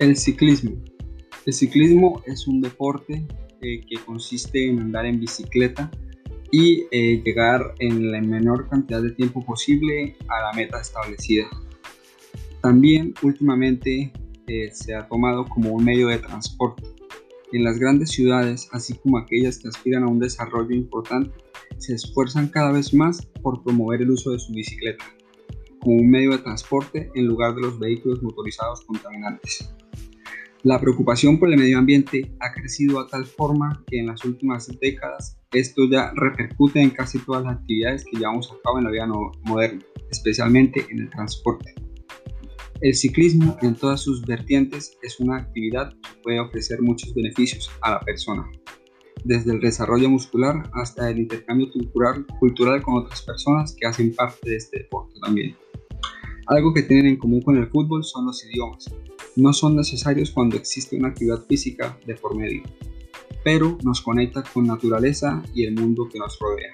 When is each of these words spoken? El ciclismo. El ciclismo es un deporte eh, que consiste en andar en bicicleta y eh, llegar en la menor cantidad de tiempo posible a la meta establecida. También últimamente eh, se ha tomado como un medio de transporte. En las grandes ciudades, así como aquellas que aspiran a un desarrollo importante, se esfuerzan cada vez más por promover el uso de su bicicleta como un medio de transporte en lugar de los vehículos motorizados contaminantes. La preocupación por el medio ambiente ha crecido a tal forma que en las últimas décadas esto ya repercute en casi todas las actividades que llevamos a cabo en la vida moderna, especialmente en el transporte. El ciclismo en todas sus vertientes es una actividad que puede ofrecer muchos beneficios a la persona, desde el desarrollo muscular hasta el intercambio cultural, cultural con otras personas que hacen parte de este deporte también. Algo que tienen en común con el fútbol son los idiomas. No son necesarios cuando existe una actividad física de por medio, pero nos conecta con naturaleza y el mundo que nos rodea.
El 0.00 0.16
ciclismo. 0.16 0.82
El 1.44 1.52
ciclismo 1.52 2.22
es 2.24 2.46
un 2.46 2.62
deporte 2.62 3.26
eh, 3.60 3.80
que 3.86 4.02
consiste 4.06 4.66
en 4.66 4.80
andar 4.80 5.04
en 5.04 5.20
bicicleta 5.20 5.90
y 6.50 6.86
eh, 6.90 7.22
llegar 7.22 7.74
en 7.80 8.10
la 8.10 8.18
menor 8.22 8.66
cantidad 8.70 9.02
de 9.02 9.10
tiempo 9.10 9.44
posible 9.44 10.16
a 10.28 10.40
la 10.40 10.52
meta 10.54 10.80
establecida. 10.80 11.50
También 12.62 13.12
últimamente 13.20 14.10
eh, 14.46 14.70
se 14.72 14.94
ha 14.94 15.06
tomado 15.06 15.44
como 15.44 15.72
un 15.74 15.84
medio 15.84 16.08
de 16.08 16.16
transporte. 16.16 16.82
En 17.52 17.64
las 17.64 17.78
grandes 17.78 18.08
ciudades, 18.08 18.70
así 18.72 18.94
como 18.94 19.18
aquellas 19.18 19.58
que 19.58 19.68
aspiran 19.68 20.04
a 20.04 20.08
un 20.08 20.18
desarrollo 20.18 20.74
importante, 20.74 21.30
se 21.76 21.92
esfuerzan 21.96 22.48
cada 22.48 22.72
vez 22.72 22.94
más 22.94 23.20
por 23.42 23.62
promover 23.62 24.00
el 24.00 24.12
uso 24.12 24.30
de 24.30 24.38
su 24.38 24.54
bicicleta 24.54 25.04
como 25.80 25.96
un 25.96 26.10
medio 26.10 26.30
de 26.30 26.38
transporte 26.38 27.10
en 27.14 27.26
lugar 27.26 27.54
de 27.54 27.62
los 27.62 27.78
vehículos 27.78 28.22
motorizados 28.22 28.82
contaminantes. 28.84 29.74
La 30.62 30.78
preocupación 30.78 31.38
por 31.38 31.48
el 31.50 31.58
medio 31.58 31.78
ambiente 31.78 32.36
ha 32.38 32.52
crecido 32.52 33.00
a 33.00 33.06
tal 33.06 33.24
forma 33.24 33.82
que 33.86 33.98
en 33.98 34.08
las 34.08 34.22
últimas 34.26 34.68
décadas 34.78 35.38
esto 35.52 35.88
ya 35.90 36.12
repercute 36.14 36.82
en 36.82 36.90
casi 36.90 37.18
todas 37.20 37.44
las 37.44 37.56
actividades 37.56 38.04
que 38.04 38.18
llevamos 38.18 38.52
a 38.52 38.56
cabo 38.62 38.76
en 38.76 38.84
la 38.84 38.90
vida 38.90 39.06
moderna, 39.42 39.82
especialmente 40.10 40.86
en 40.90 41.00
el 41.00 41.08
transporte. 41.08 41.74
El 42.82 42.94
ciclismo 42.94 43.56
en 43.62 43.74
todas 43.74 44.02
sus 44.02 44.20
vertientes 44.26 44.98
es 45.02 45.18
una 45.18 45.38
actividad 45.38 45.92
que 45.92 46.22
puede 46.22 46.40
ofrecer 46.40 46.82
muchos 46.82 47.14
beneficios 47.14 47.70
a 47.80 47.92
la 47.92 48.00
persona, 48.00 48.46
desde 49.24 49.52
el 49.52 49.60
desarrollo 49.60 50.10
muscular 50.10 50.70
hasta 50.74 51.08
el 51.08 51.20
intercambio 51.20 51.70
cultural, 51.72 52.26
cultural 52.38 52.82
con 52.82 52.96
otras 52.96 53.22
personas 53.22 53.74
que 53.78 53.86
hacen 53.86 54.14
parte 54.14 54.50
de 54.50 54.56
este 54.56 54.80
deporte 54.80 55.18
también. 55.22 55.56
Algo 56.48 56.74
que 56.74 56.82
tienen 56.82 57.06
en 57.06 57.16
común 57.16 57.40
con 57.40 57.56
el 57.56 57.68
fútbol 57.68 58.04
son 58.04 58.26
los 58.26 58.44
idiomas. 58.44 58.94
No 59.36 59.52
son 59.52 59.76
necesarios 59.76 60.30
cuando 60.30 60.56
existe 60.56 60.96
una 60.96 61.08
actividad 61.08 61.44
física 61.46 61.98
de 62.06 62.14
por 62.14 62.36
medio, 62.36 62.62
pero 63.44 63.78
nos 63.84 64.00
conecta 64.00 64.42
con 64.42 64.66
naturaleza 64.66 65.42
y 65.54 65.64
el 65.64 65.74
mundo 65.74 66.08
que 66.08 66.18
nos 66.18 66.38
rodea. 66.38 66.72